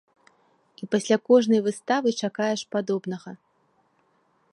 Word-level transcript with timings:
І 0.85 0.87
пасля 0.93 1.17
кожнай 1.27 1.61
выставы 1.67 2.13
чакаеш 2.29 2.61
падобнага. 2.77 3.31